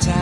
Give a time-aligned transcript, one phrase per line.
[0.00, 0.21] time.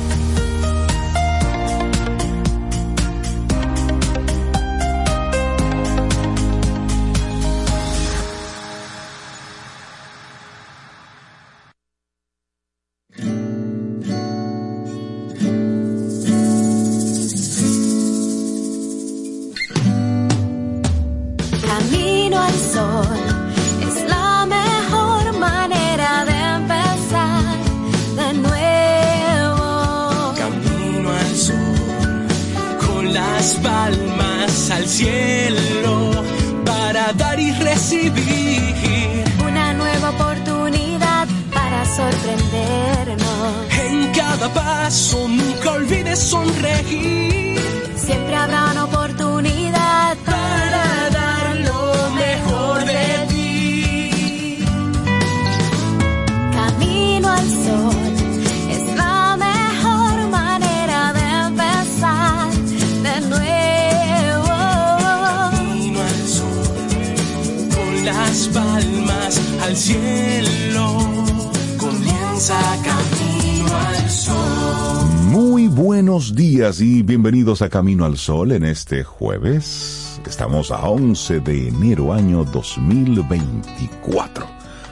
[75.25, 80.19] Muy buenos días y bienvenidos a Camino al Sol en este jueves.
[80.27, 84.45] Estamos a 11 de enero año 2024.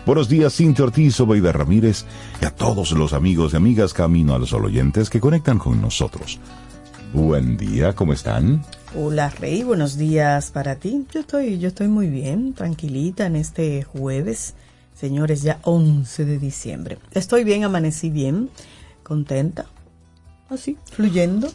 [0.05, 2.05] Buenos días, Cintia Ortiz, Obeida Ramírez
[2.41, 6.39] y a todos los amigos y amigas Camino al Sol oyentes que conectan con nosotros.
[7.13, 8.63] Buen día, ¿cómo están?
[8.95, 11.05] Hola Rey, buenos días para ti.
[11.11, 14.53] Yo estoy, yo estoy muy bien, tranquilita en este jueves.
[14.99, 16.97] Señores, ya 11 de diciembre.
[17.13, 18.49] Estoy bien, amanecí bien,
[19.03, 19.65] contenta,
[20.49, 21.49] así, fluyendo.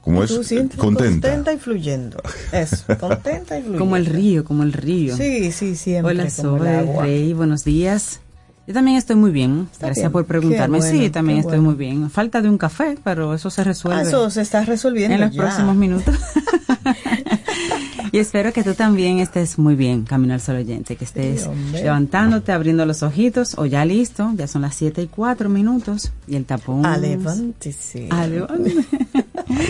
[0.00, 0.30] ¿Cómo es?
[0.30, 0.76] ¿Tú, Cintia?
[0.78, 1.28] Contenta.
[1.28, 2.20] Contenta y fluyendo.
[2.50, 3.78] Eso, contenta y fluyendo.
[3.78, 5.16] Como el río, como el río.
[5.16, 6.14] Sí, sí, siempre.
[6.42, 7.04] Hola, agua.
[7.04, 8.20] Rey, buenos días.
[8.66, 9.68] Yo también estoy muy bien.
[9.78, 10.12] Gracias bien.
[10.12, 10.78] por preguntarme.
[10.78, 11.70] Bueno, sí, también estoy bueno.
[11.70, 12.10] muy bien.
[12.10, 15.32] Falta de un café, pero eso se resuelve Ah, eso se está resolviendo en los
[15.32, 15.42] ya.
[15.42, 16.14] próximos minutos.
[18.12, 21.48] Y espero que tú también estés muy bien, Camino al Sol oyente, que estés Sí,
[21.72, 26.36] levantándote, abriendo los ojitos, o ya listo, ya son las 7 y 4 minutos, y
[26.36, 26.84] el tapón.
[26.84, 28.08] Ah, levántese.
[28.10, 28.74] Ah, levante.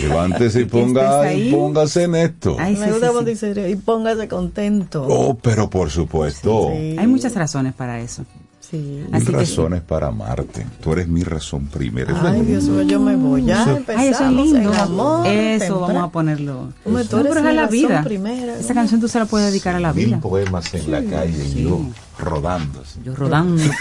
[0.01, 2.55] Levántese y ponga, póngase en esto.
[2.59, 5.05] Ay, sí, y póngase contento.
[5.07, 6.69] Oh, pero por supuesto.
[6.71, 6.95] Sí.
[6.97, 8.25] Hay muchas razones para eso.
[8.71, 8.77] Sí.
[8.77, 10.65] Mil Así que- razones para amarte.
[10.81, 12.11] Tú eres mi razón primera.
[12.13, 12.41] Es Ay, verdad.
[12.45, 13.43] Dios mío, yo me voy.
[13.43, 14.71] Ya Eso- empezamos Ay, eso es lindo.
[14.71, 15.27] el amor.
[15.27, 15.79] eso, temprano.
[15.87, 16.69] vamos a ponerlo.
[16.83, 18.03] Tú No, eres pero es a mi la razón vida.
[18.03, 20.19] primera, Esa canción tú se la puedes dedicar a la Mil vida.
[20.21, 21.81] poemas en la calle y yo
[22.21, 22.81] rodando.
[22.81, 22.99] así.
[23.03, 23.73] Yo rodando donde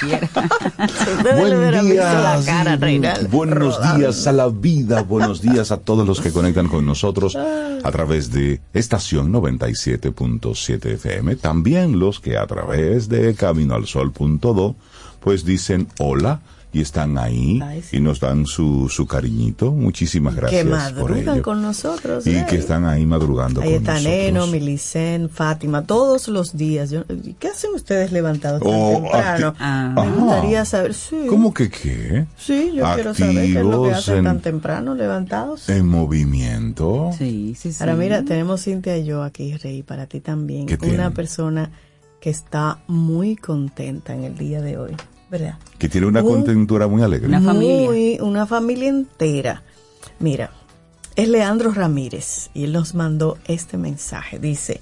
[0.00, 0.28] quiera.
[2.44, 3.28] Cara, sí, Reinaldo.
[3.28, 3.98] buenos rodando.
[3.98, 8.30] días a la vida, buenos días a todos los que conectan con nosotros a través
[8.32, 14.76] de estación 97.7 FM, también los que a través de caminoalsol.do
[15.20, 16.40] pues dicen hola
[16.70, 17.96] y están ahí Ay, sí.
[17.96, 19.72] y nos dan su, su cariñito.
[19.72, 21.42] Muchísimas gracias que por madrugan ello.
[21.42, 22.26] con nosotros.
[22.26, 22.46] y ¿eh?
[22.48, 24.12] que están ahí madrugando Ahí con está nosotros.
[24.14, 26.90] Neno, Milicen, Fátima, todos los días.
[26.90, 27.04] Yo-
[27.38, 29.52] ¿Qué hacen ustedes levantados tan Oh, temprano?
[29.52, 29.92] acti- Ah.
[29.94, 30.10] Me Ajá.
[30.20, 30.92] gustaría saber.
[30.94, 32.26] Sí, ¿Cómo que qué?
[32.36, 35.68] sí yo quiero saber qué es lo que Activos hacen en- tan temprano levantados.
[35.70, 37.10] En movimiento.
[37.16, 37.78] Sí, sí, sí.
[37.80, 40.66] Ahora mira, tenemos Cintia y yo aquí, Rey, para ti también.
[40.66, 41.12] ¿Qué Una tienen?
[41.12, 41.70] persona
[42.20, 44.92] que está muy contenta en el día de hoy,
[45.30, 45.58] ¿verdad?
[45.78, 47.28] Que tiene una Un- contentura muy alegre.
[47.28, 47.86] Una familia.
[47.86, 49.62] Muy, una familia entera.
[50.20, 50.50] Mira,
[51.16, 54.38] es Leandro Ramírez y él nos mandó este mensaje.
[54.38, 54.80] Dice,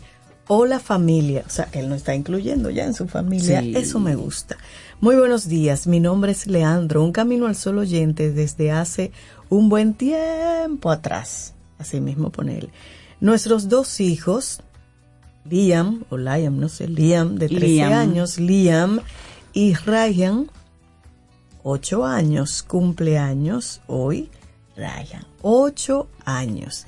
[0.48, 3.60] hola familia, o sea, que él nos está incluyendo ya en su familia.
[3.60, 3.72] Sí.
[3.76, 4.56] Eso me gusta.
[5.00, 9.12] Muy buenos días, mi nombre es Leandro, un camino al sol oyente desde hace
[9.50, 11.52] un buen tiempo atrás.
[11.78, 12.70] Así mismo pone él.
[13.20, 14.60] Nuestros dos hijos,
[15.48, 17.92] Liam, o Liam, no sé, Liam, de 13 Liam.
[17.92, 19.00] años, Liam
[19.56, 20.50] y Ryan,
[21.62, 24.28] ocho años, cumpleaños hoy,
[24.76, 26.84] Ryan, ocho años.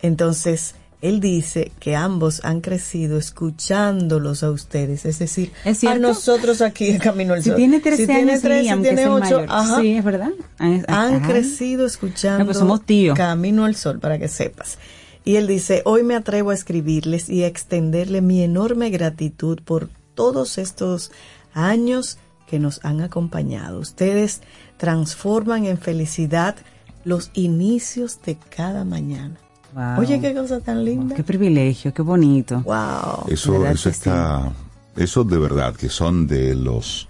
[0.00, 6.62] Entonces, él dice que ambos han crecido escuchándolos a ustedes, es decir, ¿Es a nosotros
[6.62, 7.56] aquí en Camino al Si Sol.
[7.56, 9.46] tiene 13 Si tiene años, 13, Liam, que tiene es el ocho, mayor.
[9.50, 10.30] ajá, Sí, es verdad.
[10.58, 11.28] Han, han ajá.
[11.28, 13.14] crecido escuchando No, pues somos tíos.
[13.16, 14.78] Camino al Sol, para que sepas.
[15.22, 19.90] Y él dice, hoy me atrevo a escribirles y a extenderle mi enorme gratitud por
[20.14, 21.12] todos estos
[21.54, 23.78] años que nos han acompañado.
[23.78, 24.42] Ustedes
[24.76, 26.56] transforman en felicidad
[27.04, 29.36] los inicios de cada mañana.
[29.74, 30.00] Wow.
[30.00, 31.14] Oye, qué cosa tan linda.
[31.14, 32.62] Qué privilegio, qué bonito.
[32.62, 33.26] Wow.
[33.28, 33.96] Eso, ¿Verdad eso sí?
[33.96, 34.52] está,
[34.96, 37.08] eso de verdad que son de los,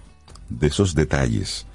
[0.49, 1.65] de esos detalles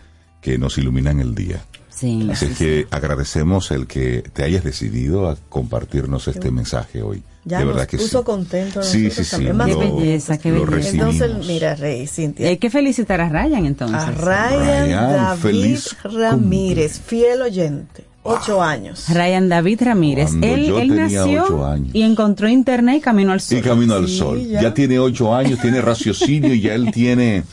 [0.40, 1.64] que nos iluminan el día.
[1.90, 2.28] Sí.
[2.30, 7.22] Así sí, que agradecemos el que te hayas decidido a compartirnos este mensaje hoy.
[7.48, 8.24] Ya de nos verdad que puso sí.
[8.24, 9.30] contentos a Sí, sí, sí.
[9.30, 9.56] también.
[9.56, 10.90] Más Qué belleza, qué belleza.
[10.90, 12.48] Entonces, mira, Rey, Y Cintia.
[12.48, 13.96] hay que felicitar a Ryan entonces.
[13.96, 19.04] A Ryan, Ryan, David feliz Ramírez, fiel oyente, ocho años.
[19.10, 20.30] Ryan David Ramírez.
[20.30, 21.90] Cuando Él, yo él tenía nació ocho años.
[21.92, 23.58] y encontró internet y camino al sol.
[23.58, 24.44] Y camino al Sí, sol.
[24.44, 24.62] ya.
[24.62, 24.74] Ya.
[24.74, 27.44] tiene ocho años, tiene raciocinio y ya él tiene,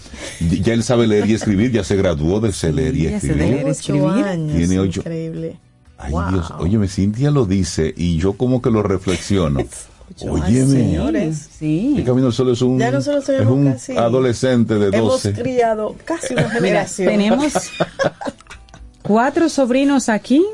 [0.64, 3.28] ya él sabe leer y escribir, ya se graduó de ese leer y ya se
[3.28, 3.38] escribir.
[3.38, 3.62] leer.
[3.66, 4.26] Ocho escribir.
[4.26, 5.58] años, Tiene ocho- increíble.
[6.04, 6.30] Ay Wow.
[6.32, 9.60] Dios, óyeme, Cintia lo dice y yo como que lo reflexiono.
[10.22, 11.50] Óyeme, señores.
[11.58, 11.96] Sí.
[11.98, 13.08] el camino al sol es un, Ya es
[13.48, 15.34] un casi- adolescente de Hemos 12.
[15.34, 17.08] criado casi una Mira, generación.
[17.10, 17.54] tenemos
[19.02, 20.46] cuatro sobrinos aquí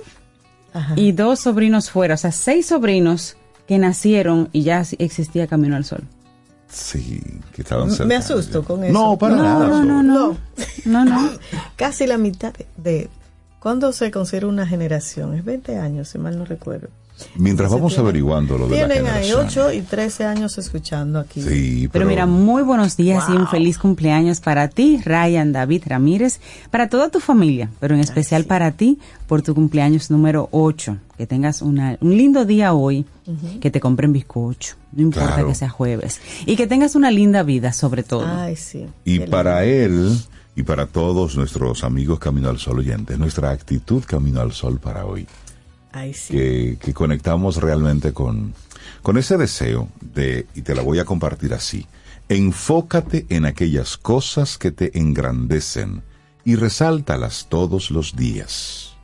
[0.73, 0.93] Ajá.
[0.95, 2.13] y dos sobrinos fuera.
[2.15, 3.35] O sea, seis sobrinos
[3.67, 6.03] que nacieron y ya existía Camino al Sol.
[6.71, 7.21] Sí,
[7.53, 8.25] que estaban Me cercanos.
[8.25, 8.93] asusto con eso.
[8.93, 9.67] No, para No, nada.
[9.67, 10.37] no, no, no.
[10.85, 11.29] No, no.
[11.75, 13.09] Casi la mitad de-
[13.59, 15.33] ¿Cuándo se considera una generación?
[15.35, 16.87] Es 20 años, si mal no recuerdo.
[17.35, 19.45] Mientras Entonces vamos tienen- averiguando lo de la Tienen ahí generación.
[19.67, 21.41] 8 y 13 años escuchando aquí.
[21.41, 23.47] Sí, Pero pero, mira, muy buenos días y un Wow.
[23.47, 26.39] feliz cumpleaños para ti, Ryan David Ramírez,
[26.71, 30.95] para toda tu familia, pero en especial para ti por tu cumpleaños número 8.
[31.17, 33.05] Que tengas una, un lindo día hoy,
[33.59, 35.49] que te compren bizcocho, no importa Claro.
[35.49, 38.25] que sea jueves, y que tengas una linda vida sobre todo.
[38.25, 38.85] Ay, sí.
[39.03, 40.17] Y Qué para él
[40.59, 45.05] y para todos nuestros amigos Camino al Sol oyentes, nuestra actitud Camino al Sol para
[45.05, 45.33] hoy, lindo.
[45.93, 46.33] Ay, sí.
[46.33, 48.53] que, que conectamos realmente con,
[49.01, 51.87] con ese deseo de, y te la voy a compartir así,
[52.27, 56.03] enfócate en aquellas cosas que te engrandecen
[56.43, 58.97] y resáltalas todos los días.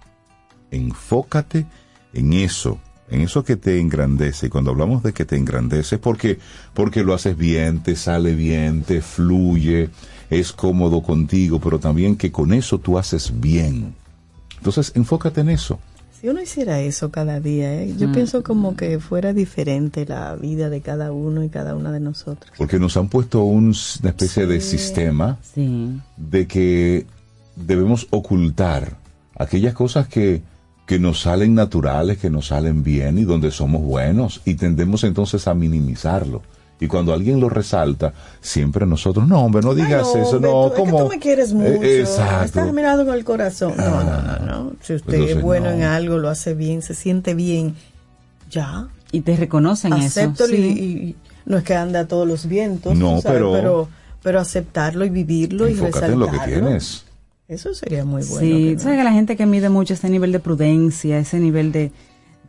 [0.72, 1.66] Enfócate
[2.12, 4.48] en eso, en eso que te engrandece.
[4.48, 6.38] Y cuando hablamos de que te engrandece, porque
[6.74, 9.90] porque lo haces bien, te sale bien, te fluye,
[10.30, 13.94] es cómodo contigo, pero también que con eso tú haces bien.
[14.58, 15.80] Entonces, enfócate en eso.
[16.20, 17.94] Si uno hiciera eso cada día, ¿eh?
[18.00, 22.00] yo pienso como que fuera diferente la vida de cada uno y cada una de
[22.00, 22.52] nosotros.
[22.58, 26.00] Porque nos han puesto un- una especie de sistema Sí.
[26.18, 27.06] de que
[27.56, 28.98] debemos ocultar
[29.38, 30.42] aquellas cosas que
[30.88, 35.48] que nos salen naturales, que nos salen bien y donde somos buenos y tendemos entonces
[35.48, 36.44] a minimizarlo.
[36.80, 40.62] Y cuando alguien lo resalta, siempre nosotros, no, hombre, no digas Ay, eso, hombre, no,
[40.62, 41.04] tú- es que como...
[41.04, 41.82] tú me quieres mucho.
[41.84, 42.46] Eh, exacto.
[42.46, 43.74] Estás mirando con el corazón.
[43.78, 44.74] No, no, no, no.
[44.82, 45.76] Si usted Entonces, es bueno no.
[45.76, 47.76] en algo, lo hace bien, se siente bien,
[48.52, 48.88] ya.
[49.12, 50.62] Y te reconocen Acéptalo eso.
[50.62, 50.80] y, sí.
[50.80, 51.16] y-
[51.46, 52.98] no es que anda a todos los vientos.
[52.98, 53.88] No, sabes, pero- pero,
[54.24, 56.66] pero aceptarlo y vivirlo y Enfócate en lo que resaltarlo.
[56.68, 57.06] tienes.
[57.48, 58.40] Eso sería muy bueno.
[58.40, 61.72] sí, que sabes que la gente que mide mucho ese nivel de prudencia, ese nivel
[61.72, 61.92] de,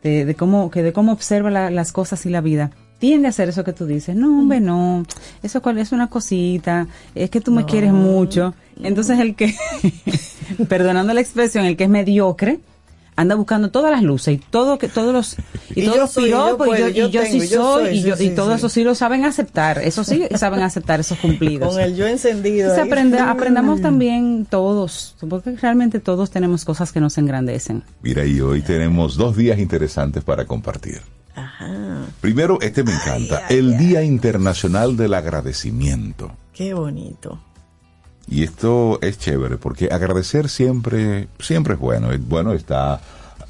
[0.01, 3.29] de, de cómo, que de cómo observa la- las cosas y la vida, tiende a
[3.29, 4.15] hacer eso que tú dices.
[4.15, 5.05] No, hombre, no,
[5.43, 8.53] eso cual- es una cosita, es que tú me quieres mucho.
[8.81, 9.55] Entonces el que,
[10.69, 12.59] perdonando la expresión, el que es mediocre,
[13.15, 15.37] anda buscando todas las luces y todo que todos los
[15.75, 18.07] y, Y todos yo los piropos y yo, y yo yo sí soy, y, sí,
[18.09, 18.55] yo, y sí, todo sí.
[18.57, 22.69] eso sí lo saben aceptar eso sí saben aceptar esos cumplidos Con el yo encendido.
[22.69, 27.81] Entonces aprende- aprendamos también todos, porque realmente todos tenemos cosas que nos engrandecen.
[28.03, 31.01] Mira, y hoy tenemos dos días interesantes para compartir.
[31.37, 33.77] Ajá, Primero, este me encanta, ay, el ay.
[33.77, 36.31] Día Internacional del Agradecimiento.
[36.53, 37.39] qué bonito.
[38.29, 42.09] Y esto es chévere, porque agradecer siempre, siempre es bueno.
[42.27, 42.99] Bueno está...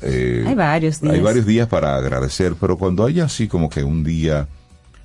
[0.04, 1.14] eh, Hay varios días.
[1.16, 4.48] Hay varios días para agradecer, pero cuando haya así como que un día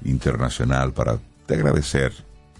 [0.05, 2.13] internacional para te agradecer,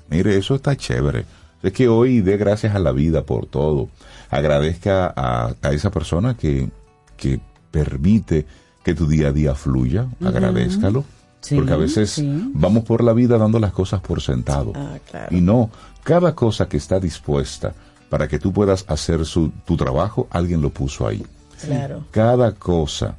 [0.09, 1.27] mire, eso está chévere.
[1.63, 3.89] Es que hoy dé gracias a la vida por todo.
[4.31, 6.71] Agradezca a, a esa persona que,
[7.19, 8.47] que permite
[8.83, 10.07] que tu día a día fluya.
[10.25, 11.05] Agradézcalo.
[11.41, 12.51] Sí, porque a veces sí.
[12.55, 14.73] vamos por la vida dando las cosas por sentado.
[14.77, 15.37] Ah, claro.
[15.37, 15.71] Y no,
[16.05, 17.75] cada cosa que está dispuesta
[18.09, 21.25] para que tú puedas hacer su, tu trabajo, alguien lo puso ahí.
[21.65, 22.05] Claro.
[22.13, 23.17] Cada cosa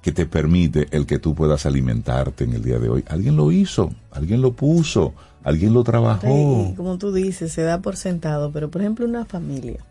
[0.00, 3.52] que te permite el que tú puedas alimentarte en el día de hoy, alguien lo
[3.52, 5.12] hizo, alguien lo puso,
[5.44, 6.68] alguien lo trabajó.
[6.70, 9.84] Y como tú dices, se da por sentado, pero por ejemplo una familia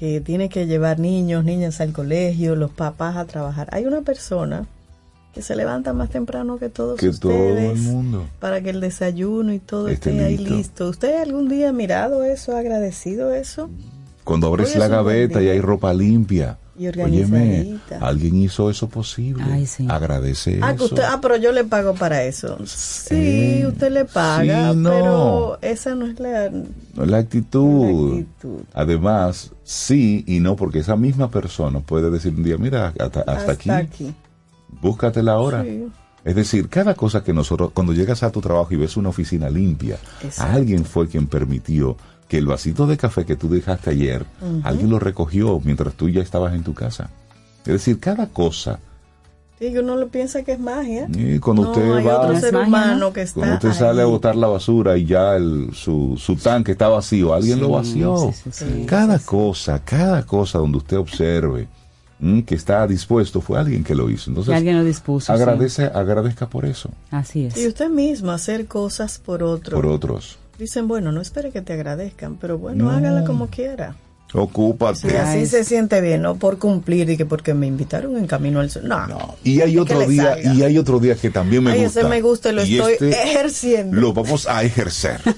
[0.00, 3.68] que tiene que llevar niños, niñas al colegio, los papás a trabajar.
[3.70, 4.66] Hay una persona
[5.34, 8.26] que se levanta más temprano que todos Que todo el ustedes mundo.
[8.40, 10.54] para que el desayuno y todo Esté esté ahí listo.
[10.56, 10.88] listo.
[10.88, 13.68] ¿Usted algún día ha mirado eso, ha agradecido eso?
[14.24, 16.56] Cuando abres Hoy la es gaveta y hay ropa limpia.
[16.80, 19.44] Y Óyeme, alguien hizo eso posible.
[19.46, 19.86] Ay, sí.
[19.86, 20.84] Agradece Ah, que eso.
[20.86, 22.56] usted, ah, pero yo le pago para eso.
[22.64, 23.14] Sí,
[23.60, 24.88] Eh, usted le paga, sí, no.
[24.90, 26.48] pero esa no es la...
[26.48, 28.12] No, la actitud.
[28.14, 28.60] La actitud.
[28.72, 33.52] Además, sí y no, porque esa misma persona puede decir un día, mira, hasta, hasta,
[33.52, 34.14] aquí,
[34.80, 35.62] búscate ahora.
[35.62, 35.86] Sí.
[36.24, 39.50] Es decir, cada cosa que nosotros, cuando llegas a tu trabajo y ves una oficina
[39.50, 40.52] limpia, Exacto.
[40.54, 41.96] alguien fue quien permitió
[42.30, 44.24] que el vasito de café que tú dejaste ayer,
[44.62, 47.10] alguien lo recogió mientras tú ya estabas en tu casa.
[47.66, 48.78] Es decir, cada cosa,
[49.58, 51.06] Sí, uno lo piensa que es magia.
[51.12, 53.12] y cuando no, usted va, otro ser humano ¿no?
[53.12, 54.10] que está cuando usted sale a ahí.
[54.10, 58.16] botar la basura y ya el, su, su tanque está vacío, alguien lo vació.
[58.32, 58.86] sí, sí, sí.
[58.86, 61.68] cada cosa, cada cosa donde usted observe
[62.20, 64.30] mm, que está dispuesto fue alguien que lo hizo.
[64.30, 65.26] Entonces, alguien lo dispuso.
[65.26, 65.32] sí.
[65.32, 67.58] agradece, agradezca por eso, Así es.
[67.58, 69.76] Y usted mismo hacer cosas por otro.
[69.76, 70.38] por otros.
[70.60, 72.90] Dicen, bueno, no espere que te agradezcan, pero bueno, No.
[72.90, 73.96] hágala como quiera.
[74.32, 75.08] Ocúpate.
[75.12, 78.28] Y así Ay, se siente bien, no por cumplir y que porque me invitaron en
[78.28, 78.86] Camino al Sol.
[78.86, 79.34] No, No.
[79.42, 80.54] Y hay otro día, salga.
[80.54, 82.00] y hay otro día que también me Ay, gusta.
[82.00, 83.96] ese me gusta y lo estoy ejerciendo.
[84.00, 85.20] Lo vamos a ejercer.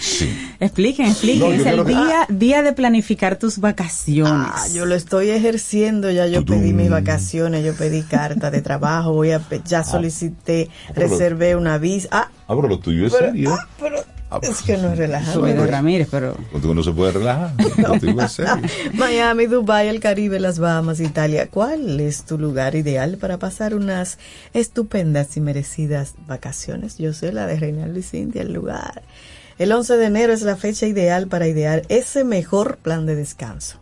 [0.00, 0.32] Sí.
[0.60, 1.40] Expliquen, expliquen.
[1.40, 4.32] No, es el creo que- día, día de planificar tus vacaciones.
[4.54, 6.60] Ah, yo lo estoy ejerciendo, ya yo Tudum.
[6.60, 11.78] pedí mis vacaciones, yo pedí carta de trabajo, voy a ya solicité, pero- reservé una
[11.78, 12.08] visa.
[12.12, 13.50] Ah, Ah, pero lo tuyo es pero, serio.
[13.58, 14.04] ah, pero Ah,
[14.42, 15.32] es que no es relajante.
[15.32, 17.52] Soy de Ramírez, pero Contigo no se puede relajar.
[17.86, 18.60] Contigo es serio.
[18.94, 21.48] Miami, Dubai, el Caribe, las Bahamas, Italia.
[21.48, 24.18] ¿Cuál es tu lugar ideal para pasar unas
[24.52, 26.98] estupendas y merecidas vacaciones?
[26.98, 29.02] Yo soy la de Reinaldo y Cintia, el lugar.
[29.58, 33.80] El 11 de enero es la fecha ideal para idear ese mejor plan de descanso.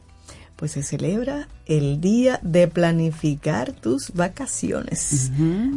[0.56, 5.30] Pues se celebra el día de planificar tus vacaciones.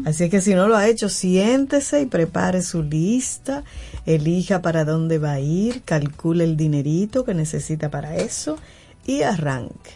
[0.05, 3.65] Así que si no lo ha hecho, siéntese y prepare su lista,
[4.05, 8.57] elija para dónde va a ir, calcule el dinerito que necesita para eso
[9.05, 9.91] y arranque.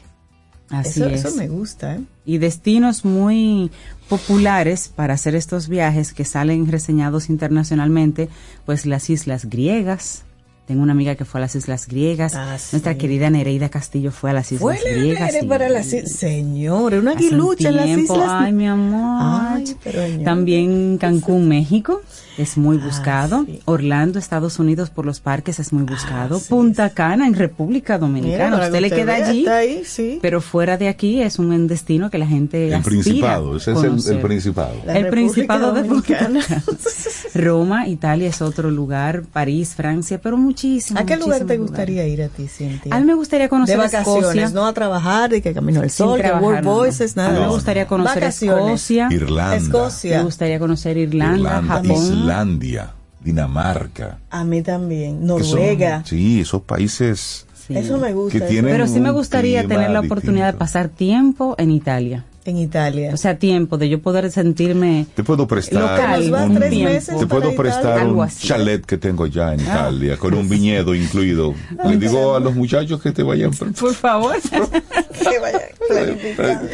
[0.69, 1.25] así eso, es.
[1.25, 2.01] eso me gusta, ¿eh?
[2.25, 3.71] y destinos muy
[4.09, 8.29] populares para hacer estos viajes que salen reseñados internacionalmente,
[8.65, 10.23] pues las islas griegas.
[10.65, 12.35] Tengo una amiga que fue a las islas griegas.
[12.35, 12.69] Ah, sí.
[12.71, 15.33] Nuestra querida Nereida Castillo fue a las islas Fue griegas.
[15.37, 15.45] sí.
[15.45, 16.11] para las islas.
[16.13, 18.29] Señor, una un aguilucha en las islas.
[18.29, 19.19] Ay, mi amor.
[19.21, 20.23] Ay, pero señor.
[20.23, 22.01] También Cancún, México,
[22.37, 23.43] es muy Ah, buscado.
[23.45, 23.59] sí.
[23.65, 26.39] Orlando, Estados Unidos, por los parques es muy buscado.
[26.39, 28.63] sí, Punta Cana, en República Dominicana.
[28.65, 29.39] usted le queda vea, allí.
[29.41, 30.19] está ahí, sí.
[30.21, 34.07] Pero fuera de aquí es un destino que la gente El aspira Principado, ese es
[34.07, 34.75] el, Principado.
[34.85, 36.39] La el República Principado de Dominicana.
[36.39, 36.63] Dominicana.
[37.35, 40.99] Roma, Italia es otro lugar, París, Francia, pero muchísimo.
[40.99, 42.13] ¿A qué lugar te gustaría lugares.
[42.13, 42.95] ir a ti, Cintia?
[42.95, 44.49] A mí me gustaría conocer de vacaciones, Escocia.
[44.49, 46.73] no a trabajar, de que Camino al Sol, que trabajar, World no.
[46.75, 47.29] Voices, nada.
[47.29, 48.65] A mí me gustaría conocer Vacaciones.
[48.81, 49.07] Escocia.
[49.11, 50.17] Irlanda, Escocia.
[50.19, 51.91] Me gustaría conocer Irlanda, Irlanda, Japón.
[51.91, 52.91] Islandia,
[53.23, 54.19] Dinamarca.
[54.29, 55.21] A mí también.
[55.21, 56.03] que son- Noruega.
[56.05, 57.77] sí, esos países Sí.
[57.77, 58.37] Eso me gusta.
[58.39, 60.59] Que tienen- Pero sí me gustaría tener la oportunidad de distinto.
[60.59, 62.25] pasar tiempo en Italia.
[62.45, 63.11] En Italia.
[63.13, 66.93] O sea, tiempo de yo poder sentirme Te puedo prestar Local, un, tres tiempo.
[66.93, 71.53] meses te puedo prestar un chalet que tengo ya en Italia con un viñedo incluido.
[71.85, 73.51] Le digo a los muchachos que te vayan.
[73.51, 74.35] Por favor.
[75.31, 76.67] Que vaya planificando.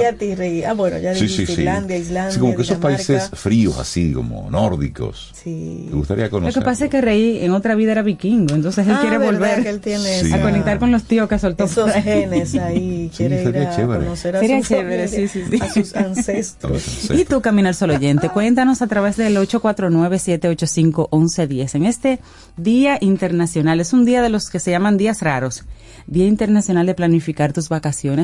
[0.00, 0.62] y a ti, Rey.
[0.64, 1.52] Ah, bueno, ya dijiste sí, sí.
[1.62, 2.32] Islandia, Islandia.
[2.32, 2.96] Sí, como que esos Dinamarca.
[3.04, 5.30] países fríos así, como nórdicos.
[5.34, 5.86] Sí.
[5.90, 6.62] Me gustaría Lo conocer.
[6.62, 9.62] que pasa es que Rey en otra vida era vikingo, entonces él Ah, quiere volver
[9.62, 10.32] que él tiene Sí.
[10.32, 13.08] a conectar con los tíos que soltó esos genes ahí.
[13.12, 14.04] Sí, quiere ir sería a chévere.
[14.04, 15.58] conocer a Sería su chévere, familia, sí, sí, sí.
[15.62, 15.96] a sus
[16.28, 17.10] ancestros.
[17.10, 21.74] Y tú, Caminar Sol Oyente, cuéntanos a través del 849-785-1110.
[21.74, 22.20] En este
[22.56, 25.64] Día Internacional, es un día de los que se llaman días raros,
[26.06, 27.77] Día Internacional de planificar tus vacaciones,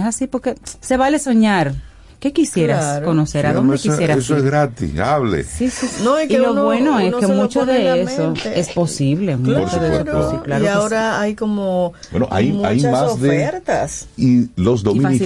[0.04, 1.74] así porque se vale soñar.
[2.20, 3.06] ¿Qué quisieras Claro.
[3.06, 3.44] conocer?
[3.44, 5.44] ¿A Sí, dónde eso, quisieras eso es gratis, hable.
[5.44, 6.02] Sí, sí, sí.
[6.04, 8.58] No, y que lo uno- bueno es que lo mucho de eso mente.
[8.58, 9.36] es posible.
[9.36, 10.20] mucho Por de supuesto.
[10.20, 13.28] eso, sí, claro y ahora hay como Bueno, hay, hay muchas más de.
[13.28, 14.06] ofertas.
[14.16, 15.18] Y los dominicanos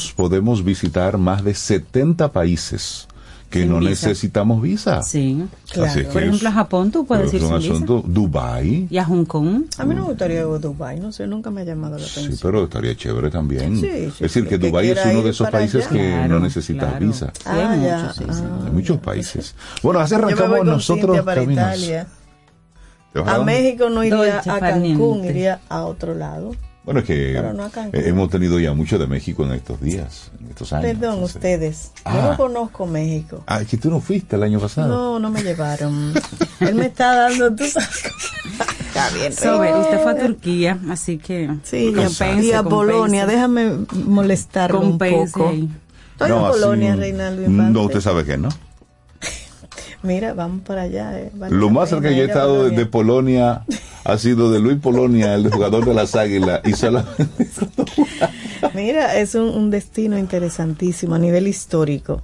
[0.00, 0.12] facilidades.
[0.16, 3.06] podemos visitar más de 70 países
[3.50, 3.90] que Sin no visa.
[4.08, 5.02] necesitamos visa.
[5.02, 5.44] Sí.
[5.72, 5.90] Claro.
[5.90, 7.72] Así es Por que ejemplo, es- a Japón tú puedes ir sin visa.
[7.72, 8.02] asunto.
[8.06, 8.86] Dubai.
[8.88, 9.64] Y a Hong Kong.
[9.76, 12.04] A mí no me gustaría ir a Dubái, no sé, nunca me ha llamado la
[12.06, 12.32] atención.
[12.32, 13.74] Sí, pero estaría chévere también.
[13.76, 15.92] Sí, sí, es decir, que que Dubái es uno de esos países allá.
[16.00, 17.06] que Claro, no necesitas claro.
[17.06, 17.32] visa.
[17.36, 17.98] Sí, hay Ah, ya.
[17.98, 18.42] muchos, sí, sí.
[18.44, 18.64] Ah.
[18.66, 19.54] Hay muchos países.
[19.82, 21.64] Bueno, así Yo me voy arrancamos con nosotros para caminos.
[21.64, 22.06] Italia.
[23.12, 23.42] ¿Te vas A?
[23.44, 26.52] México no iría Dolce a Cancún, iría a otro lado.
[26.84, 30.72] Bueno, es que no hemos tenido ya mucho de México en estos días, en estos
[30.72, 30.86] años.
[30.86, 31.90] Perdón, entonces- ustedes.
[31.96, 32.28] Yo Ah.
[32.30, 33.44] no conozco México.
[33.46, 34.88] Ah, es que tú no fuiste el año pasado.
[34.88, 36.14] No, no me llevaron.
[36.60, 37.88] Él me está dando, tú sabes.
[38.90, 39.32] Está bien.
[39.32, 42.62] Sobe, usted fue a Turquía, así que Sí, compense, y a.
[42.62, 43.24] Polonia.
[43.26, 43.70] Déjame
[44.04, 45.48] molestarlo un poco.
[45.50, 45.68] ahí.
[46.12, 47.72] Estoy No, en así- Polonia, Reinaldo Infante.
[47.72, 48.48] No, usted sabe que no.
[50.02, 51.18] Mira, vamos para allá.
[51.20, 51.30] eh.
[51.34, 53.62] Vale Lo más cerca que he ir a estado de, Polonia.
[54.10, 57.26] Ha sido de Luis Polonia, el jugador de las Águilas, y solamente
[58.74, 62.22] Mira, es un, un destino interesantísimo a nivel histórico.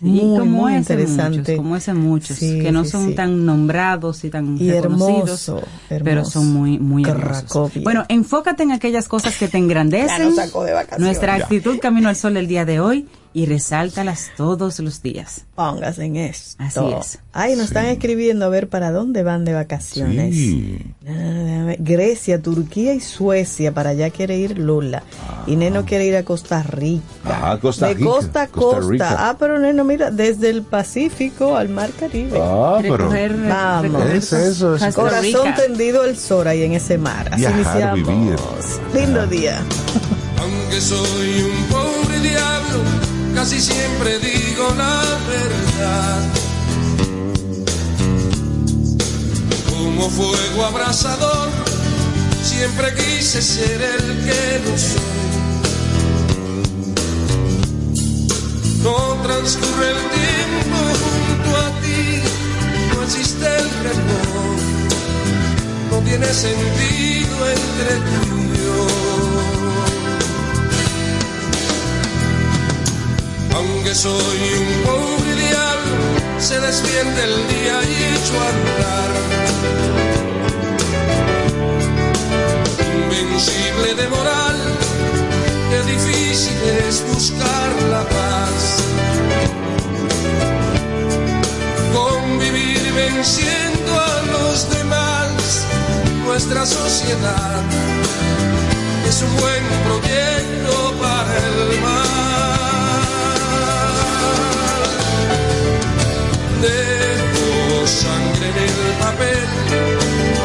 [0.00, 1.38] Sí, muy, como muy ese interesante.
[1.38, 3.14] muchos, como ese muchos, Sí, que no sí, son sí.
[3.14, 7.70] tan nombrados y tan Y reconocidos, hermoso, pero son muy, muy hermosos.
[7.84, 10.24] Bueno, enfócate en aquellas cosas que te Ya engrandecen.
[10.24, 11.04] nos sacó de vacaciones.
[11.06, 11.44] Nuestra Ya.
[11.44, 15.42] actitud camino al sol del día de hoy y resáltalas todos los días.
[15.54, 16.62] Póngase en esto.
[16.62, 17.18] Así es.
[17.32, 20.34] Ay, nos están escribiendo a ver para dónde van de vacaciones.
[20.34, 20.78] Sí.
[21.08, 21.74] Ah.
[21.78, 23.72] Grecia, Turquía y Suecia.
[23.72, 25.02] Para allá quiere ir Lula.
[25.46, 27.02] Y Neno quiere ir a Costa Rica.
[27.24, 28.90] Ah, Costa de Rica, costa a Costa costa.
[28.92, 29.16] Rica.
[29.30, 32.38] Ah, pero Neno, mira, desde el Pacífico al Mar Caribe.
[32.40, 34.04] Ah, pero Recorrer, Vamos.
[34.10, 35.54] Es eso, es Corazón Rica.
[35.56, 37.28] tendido al sol ahí en ese mar.
[37.32, 38.08] Así Viajar, iniciamos.
[38.08, 38.38] vivir.
[38.94, 39.58] Lindo día.
[40.40, 41.91] Aunque soy un pobre
[43.42, 46.20] casi siempre digo la verdad.
[49.68, 51.50] Como fuego abrasador,
[52.44, 55.10] siempre quise ser el que no soy.
[58.84, 62.22] No transcurre el tiempo junto a ti,
[62.94, 64.56] no existe el rencor,
[65.90, 68.41] no tiene sentido entre tú
[73.92, 75.96] Aunque soy un pobre diablo,
[76.38, 79.10] se desmiente el día y echo a andar.
[83.02, 84.56] Invencible de moral,
[85.68, 88.60] qué difícil es buscar la paz.
[91.92, 95.66] Convivir venciendo a los demás,
[96.24, 97.60] nuestra sociedad
[99.06, 102.31] es un buen proyecto para el mal.
[106.62, 109.48] Dejo sangre en el papel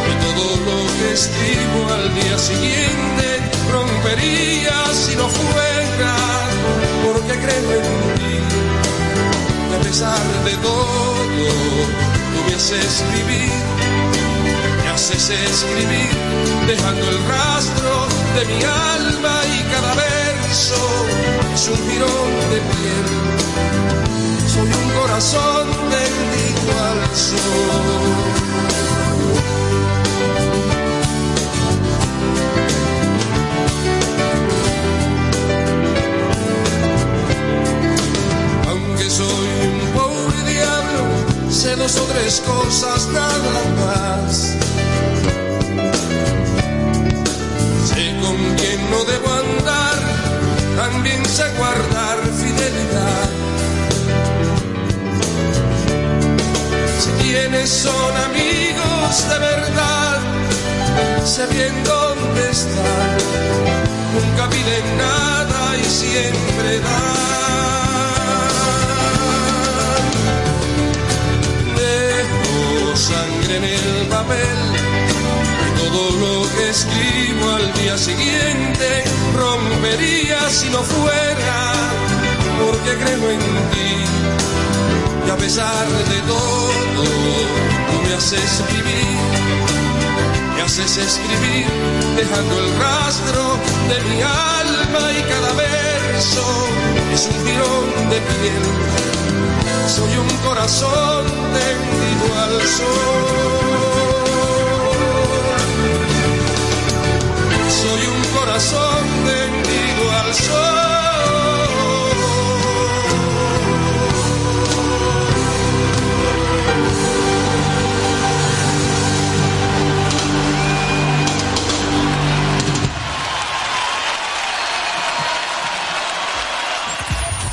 [0.09, 3.25] y todo lo que escribo al día siguiente
[3.71, 6.15] rompería si no fuera
[7.05, 8.37] porque creo en ti.
[9.69, 11.27] Y a pesar de todo,
[12.33, 13.97] tú me haces vivir
[14.83, 16.09] me haces escribir,
[16.65, 20.81] dejando el rastro de mi alma y cada verso
[21.53, 24.06] es un jirón de piel
[25.07, 27.37] corazón bendito al sol.
[38.67, 44.55] Aunque soy un pobre diablo, sé dos o tres cosas nada más.
[47.87, 49.97] Sé con quién no debo andar,
[50.75, 52.06] también sé guardar
[57.07, 60.19] Sé quiénes son amigos de verdad,
[61.23, 63.17] sé bien dónde están,
[64.13, 66.97] nunca piden nada y siempre dan.
[71.77, 74.57] Dejo sangre en el papel
[75.77, 81.71] todo lo que escribo al día siguiente rompería si no fuera
[82.59, 84.36] porque creo en ti
[85.27, 86.69] y a pesar de todo
[87.87, 89.17] tú me haces vivir
[90.55, 91.67] me haces escribir
[92.15, 93.57] dejando el rastro
[93.89, 96.45] de mi alma y cada verso
[97.13, 98.65] es un tirón de piel
[99.95, 101.25] soy un corazón
[101.57, 103.67] tendido al sol
[107.81, 111.66] soy un corazón tendido al sol.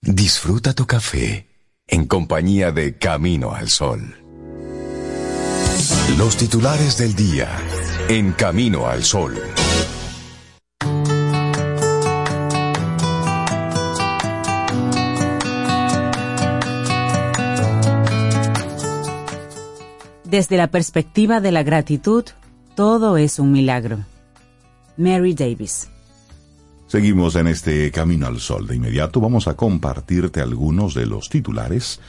[0.00, 1.48] Disfruta tu café
[1.86, 4.16] en compañía de Camino al Sol.
[6.16, 7.48] Los titulares del día
[8.08, 9.40] en Camino al Sol.
[20.24, 22.24] Desde la perspectiva de la gratitud,
[22.74, 24.04] todo es un milagro.
[24.96, 25.88] Mary Davis.
[26.88, 28.66] Seguimos en este Camino al Sol.
[28.66, 32.00] De inmediato vamos a compartirte algunos de los titulares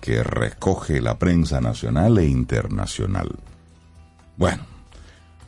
[0.00, 3.30] que recoge la prensa nacional e internacional.
[4.36, 4.62] Bueno,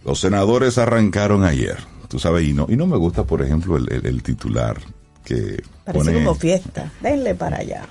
[0.05, 1.77] los senadores arrancaron ayer,
[2.09, 4.79] tú sabes, y no, y no me gusta, por ejemplo, el, el- el titular
[5.23, 6.13] que Parece pone...
[6.25, 6.91] como fiesta.
[7.03, 7.83] Denle para allá.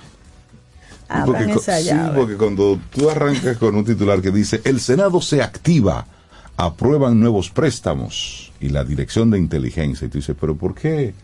[1.08, 2.18] Abran esa sí, llave.
[2.18, 6.04] porque cuando tú arrancas con un titular que dice, el Senado se activa,
[6.58, 11.14] aprueban nuevos préstamos y la Dirección de Inteligencia, y tú dices, pero ¿por qué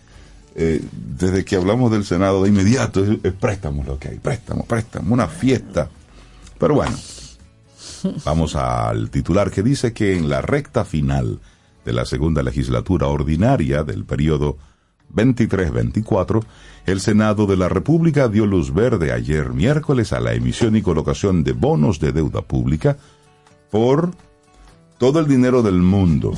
[0.54, 0.80] eh,
[1.18, 4.18] desde que hablamos del Senado de inmediato es, es préstamos lo que hay?
[4.18, 5.88] Préstamo, préstamo, una fiesta.
[6.56, 6.96] Pero bueno,
[8.24, 11.40] vamos al titular que dice que en la recta final
[11.84, 14.56] de la segunda legislatura ordinaria del periodo
[15.12, 16.44] 23-24,
[16.86, 21.42] el Senado de la República dio luz verde ayer miércoles a la emisión y colocación
[21.42, 22.98] de bonos de deuda pública
[23.72, 24.12] por
[24.98, 26.34] todo el dinero del mundo.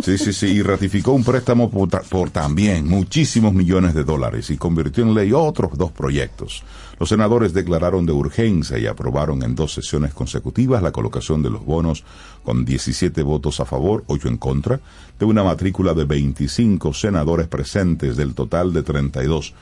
[0.00, 4.56] Sí, sí, sí, y ratificó un préstamo por, por también muchísimos millones de dólares y
[4.56, 6.62] convirtió en ley otros dos proyectos.
[6.98, 11.64] Los senadores declararon de urgencia y aprobaron en dos sesiones consecutivas la colocación de los
[11.64, 12.04] bonos
[12.42, 14.80] con 17 votos a favor, 8 en contra,
[15.18, 19.52] de una matrícula de 25 senadores presentes del total de 32.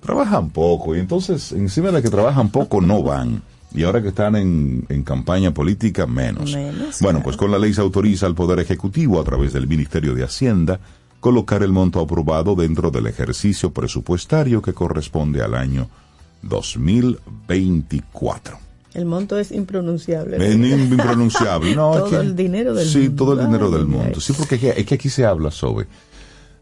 [0.00, 3.42] Trabajan poco y entonces encima de que trabajan poco no van.
[3.74, 6.54] Y ahora que están en, en campaña política, menos.
[6.54, 7.22] Menos, bueno, claro.
[7.24, 10.78] pues con la ley se autoriza al Poder Ejecutivo a través del Ministerio de Hacienda
[11.20, 15.88] colocar el monto aprobado dentro del ejercicio presupuestario que corresponde al año
[16.42, 18.58] 2024.
[18.94, 20.36] El monto es impronunciable.
[20.36, 21.74] Es impronunciable.
[21.74, 23.24] No, es Todo que- el dinero del sí, mundo.
[23.24, 24.20] todo el dinero Ay, del mundo.
[24.20, 25.86] Sí, porque es que, es aquí se habla sobre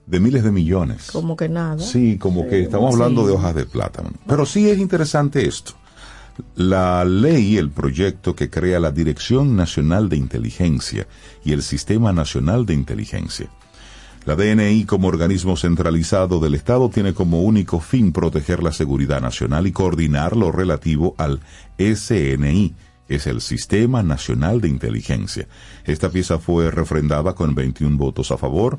[0.07, 1.11] de miles de millones.
[1.13, 1.79] Como que nada.
[1.79, 3.29] Sí, como que estamos hablando Sí.
[3.29, 4.11] de hojas de plátano.
[4.27, 5.73] Pero sí es interesante esto.
[6.55, 11.07] La ley, el proyecto que crea la Dirección Nacional de Inteligencia
[11.45, 13.49] y el Sistema Nacional de Inteligencia.
[14.25, 19.67] La DNI como organismo centralizado del Estado tiene como único fin proteger la seguridad nacional
[19.67, 21.41] y coordinar lo relativo al
[21.79, 22.75] SNI,
[23.09, 25.49] es el Sistema Nacional de Inteligencia.
[25.85, 28.79] Esta pieza fue refrendada con 21 votos a favor,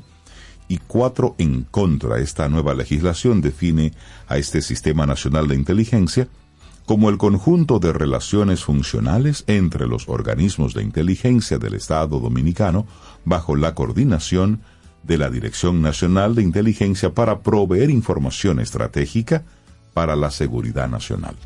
[0.68, 2.18] y cuatro en contra.
[2.18, 3.92] Esta nueva legislación define
[4.28, 6.28] a este Sistema Nacional de Inteligencia
[6.86, 12.86] como el conjunto de relaciones funcionales entre los organismos de inteligencia del Estado dominicano
[13.24, 14.60] bajo la coordinación
[15.02, 19.44] de la Dirección Nacional de Inteligencia para proveer información estratégica
[19.92, 21.36] para la seguridad nacional.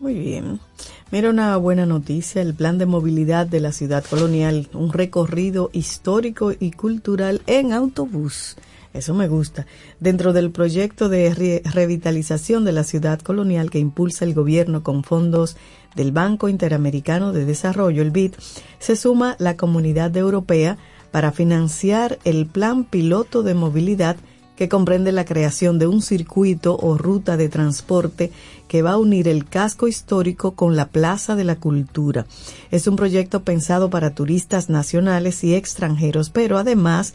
[0.00, 0.60] Muy bien.
[1.10, 6.52] Mira una buena noticia, el plan de movilidad de la ciudad colonial, un recorrido histórico
[6.58, 8.56] y cultural en autobús.
[8.96, 9.66] Eso me gusta.
[10.00, 15.04] Dentro del proyecto de re- revitalización de la ciudad colonial que impulsa el gobierno con
[15.04, 15.56] fondos
[15.94, 18.34] del Banco Interamericano de Desarrollo, el BID,
[18.78, 20.78] se suma la comunidad europea
[21.10, 24.16] para financiar el plan piloto de movilidad
[24.56, 28.32] que comprende la creación de un circuito o ruta de transporte
[28.68, 32.26] que va a unir el casco histórico con la Plaza de la Cultura.
[32.70, 37.12] Es un proyecto pensado para turistas nacionales y extranjeros, pero además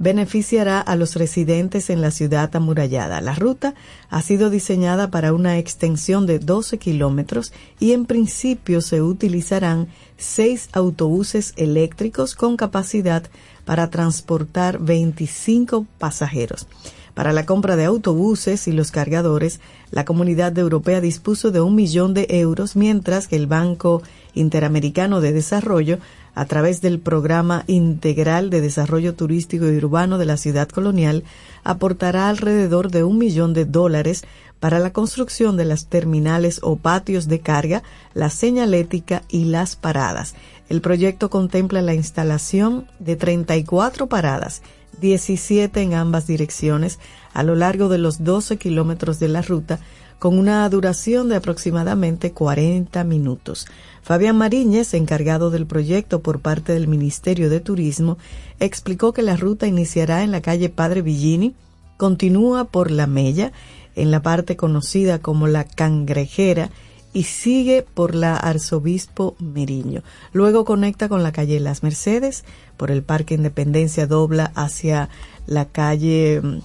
[0.00, 3.20] beneficiará a los residentes en la ciudad amurallada.
[3.20, 3.74] La ruta
[4.08, 10.70] ha sido diseñada para una extensión de 12 kilómetros y en principio se utilizarán seis
[10.72, 13.24] autobuses eléctricos con capacidad
[13.66, 16.66] para transportar 25 pasajeros.
[17.12, 19.60] Para la compra de autobuses y los cargadores,
[19.90, 25.32] la comunidad europea dispuso de un millón de euros, mientras que el Banco Interamericano de
[25.32, 25.98] Desarrollo,
[26.40, 31.22] a través del Programa Integral de Desarrollo Turístico y Urbano de la Ciudad Colonial,
[31.64, 34.24] aportará alrededor de un millón de dólares
[34.58, 37.82] para la construcción de las terminales o patios de carga,
[38.14, 40.34] la señalética y las paradas.
[40.70, 44.62] El proyecto contempla la instalación de 34 paradas,
[44.98, 47.00] 17 en ambas direcciones,
[47.34, 49.78] a lo largo de los 12 kilómetros de la ruta,
[50.20, 53.66] con una duración de aproximadamente 40 minutos.
[54.02, 58.18] Fabián Mariñez, encargado del proyecto por parte del Ministerio de Turismo,
[58.60, 61.54] explicó que la ruta iniciará en la calle Padre Villini,
[61.96, 63.52] continúa por La Mella,
[63.96, 66.70] en la parte conocida como la Cangrejera,
[67.14, 70.02] y sigue por la Arzobispo Meriño.
[70.32, 72.44] Luego conecta con la calle Las Mercedes,
[72.76, 75.08] por el Parque Independencia dobla hacia
[75.46, 76.58] la calle mm,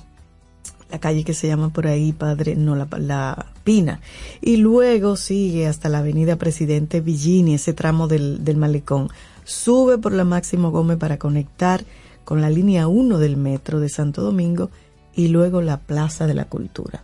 [0.96, 4.00] la calle que se llama por ahí, padre, no, la, la Pina.
[4.42, 9.10] Y luego sigue hasta la avenida Presidente Villini, ese tramo del, del malecón.
[9.44, 11.84] Sube por la Máximo Gómez para conectar
[12.24, 14.70] con la línea 1 del metro de Santo Domingo
[15.14, 17.04] y luego la Plaza de la Cultura.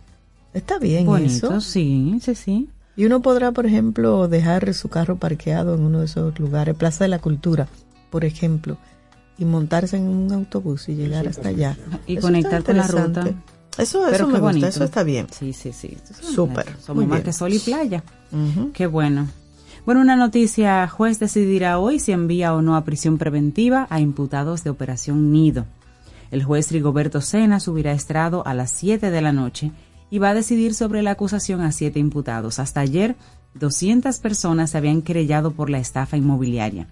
[0.54, 1.60] Está bien Bonito, eso.
[1.60, 2.68] sí, sí, sí.
[2.96, 7.04] Y uno podrá, por ejemplo, dejar su carro parqueado en uno de esos lugares, Plaza
[7.04, 7.68] de la Cultura,
[8.10, 8.78] por ejemplo,
[9.36, 11.76] y montarse en un autobús y llegar hasta allá.
[12.06, 13.24] Y Eso conectar con la ruta.
[13.78, 14.66] Eso, Pero eso bonito.
[14.66, 15.26] eso está bien.
[15.30, 15.96] Sí, sí, sí.
[16.20, 17.24] Súper, Somos muy más bien.
[17.24, 18.02] que sol y playa.
[18.74, 19.28] Qué bueno.
[19.86, 24.62] Bueno, una noticia, juez decidirá hoy si envía o no a prisión preventiva a imputados
[24.62, 25.64] de Operación Nido.
[26.30, 29.72] El juez Rigoberto Sena subirá a estrado a las 7 de la noche
[30.10, 32.58] y va a decidir sobre la acusación a siete imputados.
[32.58, 33.16] Hasta ayer,
[33.54, 36.86] 200 personas se habían querellado por la estafa inmobiliaria.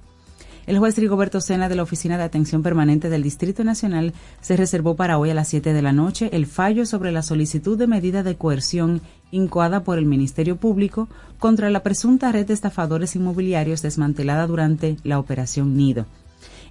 [0.70, 4.94] El juez Rigoberto Sena de la Oficina de Atención Permanente del Distrito Nacional se reservó
[4.94, 8.22] para hoy a las 7 de la noche el fallo sobre la solicitud de medida
[8.22, 9.00] de coerción
[9.32, 11.08] incoada por el Ministerio Público
[11.40, 16.06] contra la presunta red de estafadores inmobiliarios desmantelada durante la Operación Nido.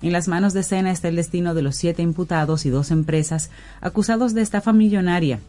[0.01, 3.51] En las manos de Sena está el destino de los siete imputados y dos empresas
[3.81, 5.41] acusados de estafa millonaria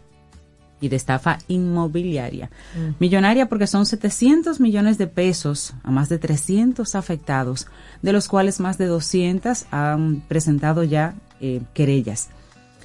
[0.81, 2.51] y de estafa inmobiliaria.
[2.99, 7.67] Millonaria porque son 700 millones de pesos a más de 300 afectados,
[8.03, 12.31] de los cuales más de 200 han presentado ya eh, querellas.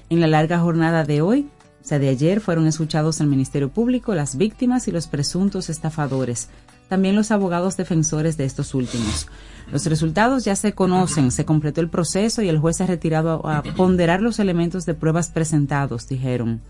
[0.10, 1.50] En la larga jornada de hoy,
[1.86, 6.50] o sea, de ayer, fueron escuchados el Ministerio Público, las víctimas y los presuntos estafadores,
[6.90, 9.28] también los abogados defensores de estos últimos.
[9.72, 13.48] Los resultados ya se conocen, se completó el proceso y el juez se ha retirado
[13.48, 16.62] a ponderar los elementos de pruebas presentados, dijeron.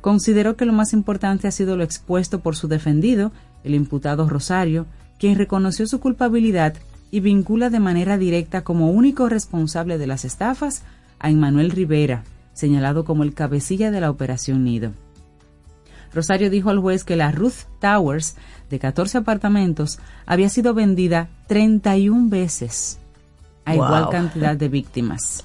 [0.00, 3.32] Consideró que lo más importante ha sido lo expuesto por su defendido,
[3.64, 4.86] el imputado Rosario,
[5.18, 6.74] quien reconoció su culpabilidad
[7.10, 10.82] y vincula de manera directa como único responsable de las estafas
[11.18, 14.92] a Emmanuel Rivera, señalado como el cabecilla de la Operación Nido.
[16.14, 18.36] Rosario dijo al juez que la Ruth Towers,
[18.70, 22.98] de 14 apartamentos, había sido vendida 31 veces
[23.64, 23.84] a Wow.
[23.84, 25.44] igual cantidad de víctimas.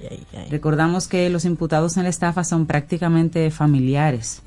[0.00, 0.50] Ay, ay, ay.
[0.50, 4.42] Recordamos que los imputados en la estafa son prácticamente familiares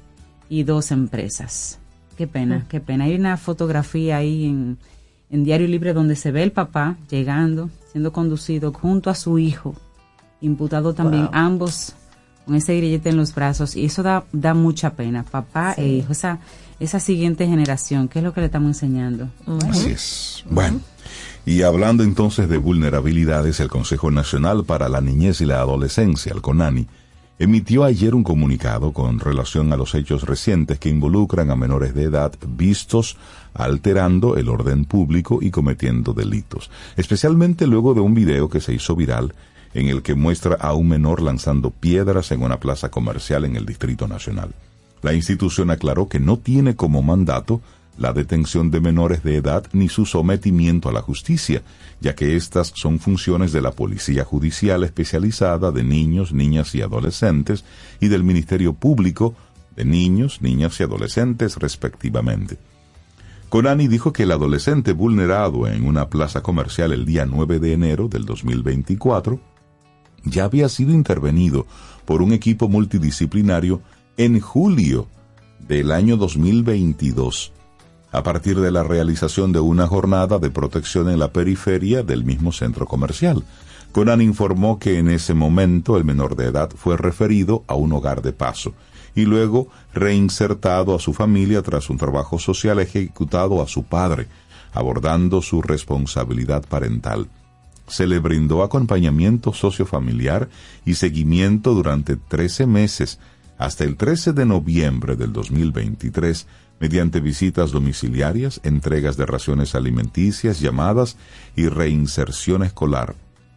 [0.50, 1.80] y dos empresas.
[2.18, 3.06] Qué pena, qué pena.
[3.06, 4.78] Hay una fotografía ahí en,
[5.30, 9.76] en Diario Libre donde se ve el papá llegando, siendo conducido junto a su hijo,
[10.42, 11.32] imputado también, Wow.
[11.34, 11.94] ambos
[12.46, 13.76] con ese grillete en los brazos.
[13.76, 16.40] Y eso da, da mucha pena, papá e hijo, esa,
[16.80, 19.30] esa siguiente generación, ¿qué es lo que le estamos enseñando?
[19.70, 20.44] Así es.
[20.50, 20.80] Bueno,
[21.46, 26.42] y hablando entonces de vulnerabilidades, el Consejo Nacional para la Niñez y la Adolescencia, el
[26.42, 26.88] CONANI,
[27.40, 32.04] emitió ayer un comunicado con relación a los hechos recientes que involucran a menores de
[32.04, 33.18] edad vistos
[33.56, 38.96] alterando el orden público y cometiendo delitos, especialmente luego de un video que se hizo
[38.96, 39.34] viral
[39.74, 43.66] en el que muestra a un menor lanzando piedras en una plaza comercial en el
[43.66, 44.54] Distrito Nacional.
[45.02, 47.62] La institución aclaró que no tiene como mandato
[47.98, 51.62] la detención de menores de edad ni su sometimiento a la justicia,
[52.00, 57.64] ya que estas son funciones de la Policía Judicial especializada de niños, niñas y adolescentes
[58.00, 59.36] y del Ministerio Público
[59.76, 62.58] de niños, niñas y adolescentes respectivamente.
[63.50, 68.08] Conani dijo que el adolescente vulnerado en una plaza comercial el día 9 de enero
[68.08, 69.40] del 2024
[70.24, 71.68] ya había sido intervenido
[72.06, 73.82] por un equipo multidisciplinario
[74.18, 75.08] en julio
[75.60, 77.54] del año 2022
[78.12, 82.52] a partir de la realización de una jornada de protección en la periferia del mismo
[82.52, 83.44] centro comercial.
[83.92, 88.22] Conan informó que en ese momento el menor de edad fue referido a un hogar
[88.22, 88.74] de paso
[89.16, 94.28] y luego reinsertado a su familia tras un trabajo social ejecutado a su padre,
[94.74, 97.28] abordando su responsabilidad parental.
[97.88, 100.48] Se le brindó acompañamiento sociofamiliar
[100.86, 103.20] y seguimiento durante 13 meses,
[103.62, 106.48] hasta el 13 de noviembre del 2023,
[106.80, 111.16] mediante visitas domiciliarias, entregas de raciones alimenticias, llamadas
[111.56, 113.14] y reinserción escolar.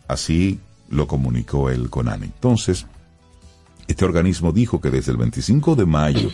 [0.06, 2.26] Así lo comunicó el CONANI.
[2.26, 2.86] Entonces,
[3.86, 6.28] este organismo dijo que desde el 25 de mayo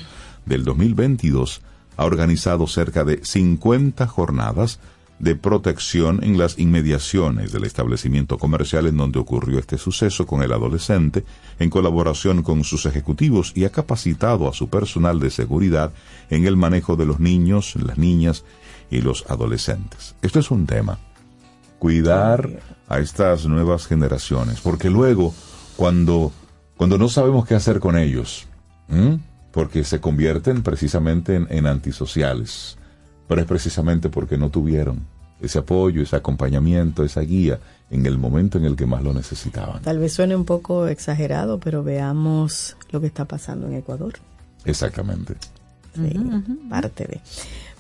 [0.47, 1.63] del 2022
[1.97, 4.81] ha organizado cerca de 50 jornadas
[5.21, 10.51] de protección en las inmediaciones del establecimiento comercial en donde ocurrió este suceso con el
[10.51, 11.25] adolescente,
[11.59, 15.93] en colaboración con sus ejecutivos y ha capacitado a su personal de seguridad
[16.31, 18.45] en el manejo de los niños, las niñas
[18.91, 20.17] y los adolescentes.
[20.23, 20.99] Esto es un tema.
[21.79, 22.49] Cuidar
[22.89, 25.35] a estas nuevas generaciones, porque luego,
[25.77, 26.33] cuando,
[26.77, 28.47] cuando no sabemos qué hacer con ellos,
[29.53, 32.79] porque se convierten precisamente en, en antisociales,
[33.31, 35.07] pero es precisamente porque no tuvieron
[35.41, 39.83] ese apoyo, ese acompañamiento, esa guía en el momento en el que más lo necesitaban.
[39.83, 44.15] Tal vez suene un poco exagerado, pero veamos lo que está pasando en Ecuador.
[44.65, 45.37] Exactamente.
[45.95, 46.13] Sí,
[46.69, 47.21] parte de.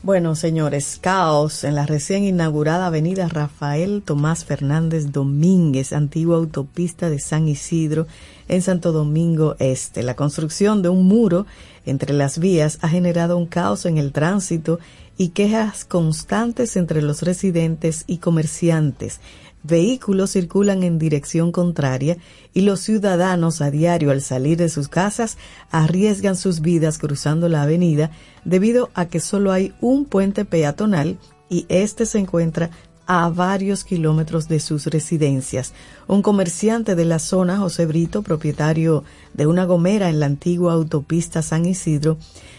[0.03, 7.19] Bueno, señores, caos en la recién inaugurada avenida Rafael Tomás Fernández Domínguez, antigua autopista de
[7.19, 8.07] San Isidro,
[8.49, 10.03] en Santo Domingo Este.
[10.03, 11.45] La construcción de un muro
[11.85, 14.79] entre las vías ha generado un caos en el tránsito
[15.19, 19.21] y quejas constantes entre los residentes y comerciantes.
[19.63, 22.17] Vehículos circulan en dirección contraria
[22.55, 25.37] y los ciudadanos a diario al salir de sus casas
[25.71, 28.11] arriesgan sus vidas cruzando la avenida
[28.45, 31.19] debido a que solo hay un puente peatonal
[31.51, 32.71] y este se encuentra
[33.13, 35.73] a varios kilómetros de sus residencias.
[36.07, 39.03] Un comerciante de la zona, José Brito, propietario
[39.35, 42.19] de una gomera en la antigua autopista San Isidro,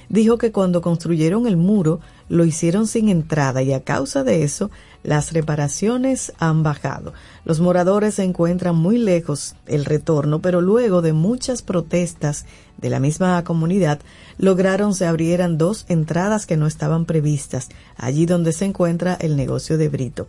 [0.10, 4.72] dijo que cuando construyeron el muro lo hicieron sin entrada y a causa de eso
[5.04, 7.12] las reparaciones han bajado.
[7.44, 12.46] Los moradores se encuentran muy lejos el retorno, pero luego de muchas protestas
[12.78, 14.00] de la misma comunidad,
[14.38, 17.68] lograron se abrieran dos entradas que no estaban previstas,
[17.98, 20.28] allí donde se encuentra el negocio de Brito.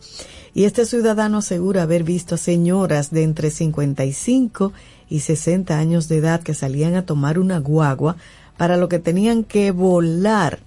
[0.54, 4.72] Y este ciudadano asegura haber visto a señoras de entre 55
[5.08, 8.16] y 60 años de edad que salían a tomar una guagua
[8.56, 10.58] para lo que tenían que volar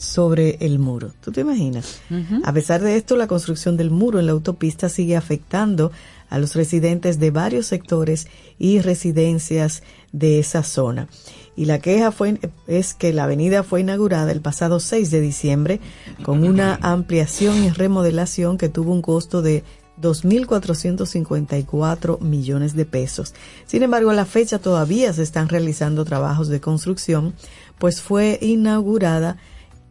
[0.00, 1.12] sobre el muro.
[1.20, 2.00] ¿Tú te imaginas?
[2.42, 5.92] A pesar de esto, la construcción del muro en la autopista sigue afectando
[6.30, 8.26] a los residentes de varios sectores
[8.58, 9.82] y residencias
[10.12, 11.08] de esa zona.
[11.54, 15.80] Y la queja fue, es que la avenida fue inaugurada el pasado 6 de diciembre
[16.22, 19.64] con una ampliación y remodelación que tuvo un costo de
[20.00, 23.34] 2.454 millones de pesos.
[23.66, 27.34] Sin embargo, a la fecha todavía se están realizando trabajos de construcción,
[27.78, 29.36] pues fue inaugurada,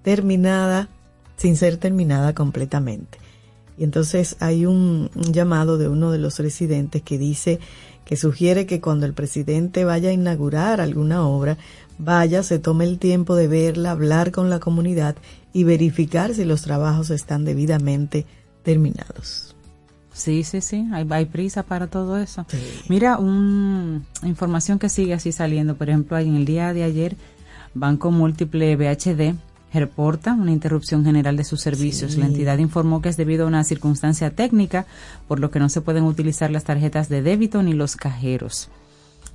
[0.02, 0.90] terminada,
[1.38, 3.18] sin ser terminada completamente.
[3.78, 7.60] Y entonces hay un, un llamado de uno de los residentes que dice
[8.10, 11.58] que sugiere que cuando el presidente vaya a inaugurar alguna obra,
[12.00, 15.16] vaya, se tome el tiempo de verla, hablar con la comunidad
[15.54, 18.26] y verificar si los trabajos están debidamente
[18.64, 19.56] terminados.
[20.12, 22.46] Sí, sí, sí, hay, hay prisa para todo eso.
[22.90, 27.16] Mira, una información que sigue así saliendo, por ejemplo, en el día de ayer,
[27.74, 29.36] Banco Múltiple BHD
[29.74, 32.18] reporta una interrupción general de sus servicios.
[32.18, 34.86] La entidad informó que es debido a una circunstancia técnica,
[35.28, 38.70] por lo que no se pueden utilizar las tarjetas de débito ni los cajeros.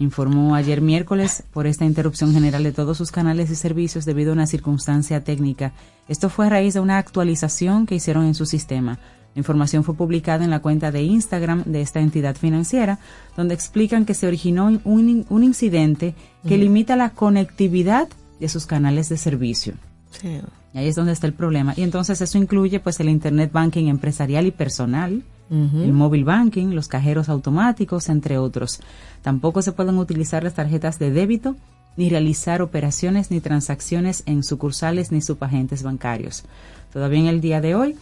[0.01, 4.35] Informó ayer miércoles por esta interrupción general de todos sus canales y servicios debido a
[4.35, 5.73] una circunstancia técnica.
[6.09, 8.99] Esto fue a raíz de una actualización que hicieron en su sistema.
[9.37, 12.99] La información fue publicada en la cuenta de Instagram de esta entidad financiera,
[13.37, 16.15] donde explican que se originó un, in- un incidente
[16.47, 18.09] que limita la conectividad
[18.41, 19.75] de sus canales de servicio.
[20.21, 20.41] Sí.
[20.73, 21.75] Y ahí es donde está el problema.
[21.77, 26.89] Y entonces eso incluye pues el Internet Banking empresarial y personal, el móvil banking, los
[26.89, 28.81] cajeros automáticos, entre otros.
[29.23, 31.55] Tampoco se pueden utilizar las tarjetas de débito
[31.97, 36.45] ni realizar operaciones ni transacciones en sucursales ni subagentes bancarios.
[36.93, 37.95] Todavía en el día de hoy,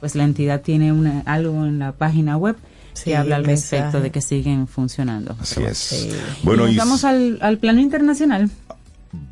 [0.00, 2.56] pues la entidad tiene una, algo en la página web
[2.92, 4.02] Sí, que habla al respecto mensaje.
[4.02, 5.36] de que siguen funcionando.
[5.40, 5.78] Así es.
[5.78, 6.10] Sí.
[6.42, 8.50] Bueno, y vamos al, al plano internacional.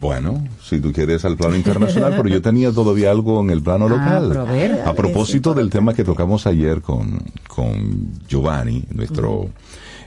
[0.00, 3.86] Bueno, si tú quieres al plano internacional, pero yo tenía todavía algo en el plano
[3.86, 4.36] Ah, local.
[4.36, 4.82] a ver.
[4.84, 9.50] A propósito del tema que tocamos ayer con, con Giovanni, nuestro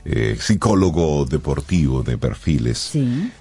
[0.04, 2.78] eh, psicólogo deportivo de perfiles.
[2.80, 3.32] Sí.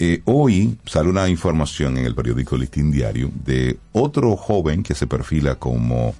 [0.00, 5.06] Eh, hoy sale una información en el periódico Listín Diario de otro joven que se
[5.06, 6.14] perfila como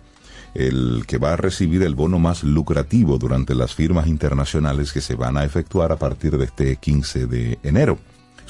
[0.54, 5.14] el que va a recibir el bono más lucrativo durante las firmas internacionales que se
[5.14, 7.98] van a efectuar a partir de este 15 de enero.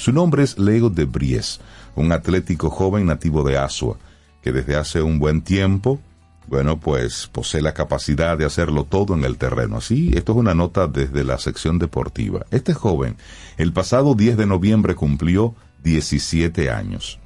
[0.01, 1.61] Su nombre es Leo de Bries,
[1.95, 3.99] un atlético joven nativo de Asua,
[4.41, 6.01] que desde hace un buen tiempo,
[6.47, 9.77] bueno, pues posee la capacidad de hacerlo todo en el terreno.
[9.77, 12.47] Así, esto es una nota desde la sección deportiva.
[12.51, 13.19] Este joven,
[13.59, 17.19] el pasado 10 de noviembre cumplió 17 años.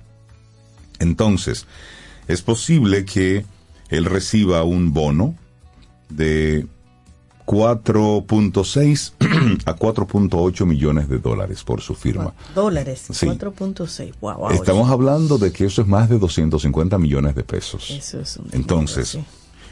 [0.99, 1.68] Entonces,
[2.27, 3.47] es posible que
[3.89, 5.37] él reciba un bono
[6.09, 6.66] de
[7.47, 9.12] 4.6
[9.66, 12.32] a 4.8 millones de dólares por su firma.
[12.55, 13.26] Dólares, Sí.
[13.26, 14.14] 4.6.
[14.20, 14.51] Wow, wow.
[14.51, 17.90] Estamos hablando de que eso es más de 250 millones de pesos.
[17.90, 19.24] Eso es un Entonces, sí.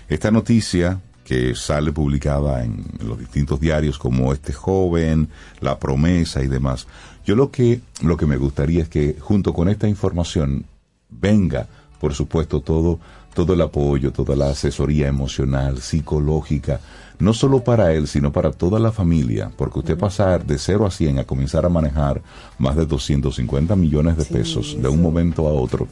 [0.09, 5.29] esta noticia que sale publicada en los distintos diarios como este joven,
[5.61, 6.87] la promesa y demás.
[7.25, 10.67] Yo lo que lo que me gustaría es que junto con esta información
[11.09, 11.69] venga,
[12.01, 12.99] por supuesto, todo
[13.35, 16.81] todo el apoyo, toda la asesoría emocional, psicológica,
[17.23, 20.91] no solo para él, sino para toda la familia, porque usted pasar de 0 a
[20.91, 22.21] 100 a comenzar a manejar
[22.59, 25.89] más de 250 millones de pesos de un momento a otro,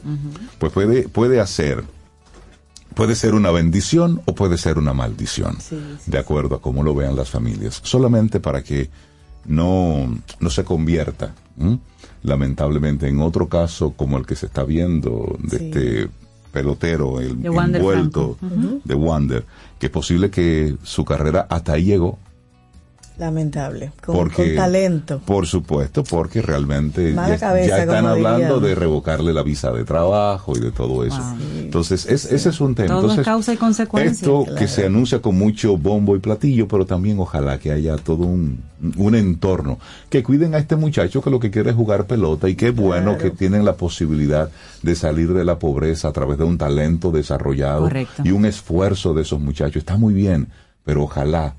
[0.59, 1.83] pues puede puede hacer
[2.93, 6.83] puede ser una bendición o puede ser una maldición, Sí, sí, de acuerdo a cómo
[6.83, 7.79] lo vean las familias.
[7.83, 8.89] Solamente para que
[9.45, 11.79] no, no se convierta, ¿m?
[12.23, 15.65] lamentablemente, en otro caso como el que se está viendo de Sí.
[15.65, 16.09] este
[16.51, 18.37] pelotero, el De Wander envuelto
[18.83, 19.45] de Wander,
[19.79, 22.19] que es posible que su carrera hasta ahí llegó.
[23.21, 23.91] Lamentable.
[24.03, 25.21] Con, Porque, con talento.
[25.23, 30.57] Por supuesto, porque realmente ya, cabeza, ya están hablando de revocarle la visa de trabajo
[30.57, 31.19] y de todo eso.
[31.19, 31.59] Wow.
[31.59, 32.87] Entonces, es, ese es un tema.
[32.87, 34.57] Todo es Entonces, causa y consecuencia, Esto claro.
[34.57, 38.63] que se anuncia con mucho bombo y platillo, pero también ojalá que haya todo un,
[38.97, 39.77] un entorno.
[40.09, 43.19] Que cuiden a este muchacho que lo que quiere es jugar pelota y qué bueno
[43.19, 44.49] que tienen la posibilidad
[44.81, 48.23] de salir de la pobreza a través de un talento desarrollado Correcto.
[48.25, 49.75] y un esfuerzo de esos muchachos.
[49.75, 50.47] Está muy bien,
[50.83, 51.53] pero ojalá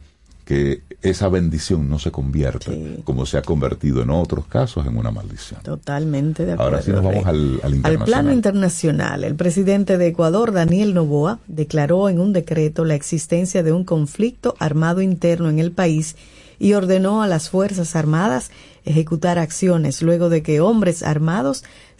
[0.44, 2.98] que esa bendición no se convierta, Sí.
[3.04, 5.60] como se ha convertido en otros casos, en una maldición.
[5.62, 6.70] Totalmente de acuerdo.
[6.70, 8.04] Ahora sí nos vamos al, al internacional.
[8.06, 13.72] plano internacional, el presidente de Ecuador, Daniel Noboa, declaró en un decreto la existencia de
[13.72, 16.16] un conflicto armado interno en el país
[16.58, 18.50] y ordenó a las Fuerzas Armadas
[18.84, 21.64] ejecutar acciones luego de que hombres armados